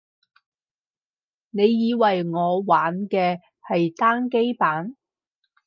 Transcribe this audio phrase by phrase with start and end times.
[1.51, 3.37] 你以為我玩嘅
[3.69, 4.95] 係單機版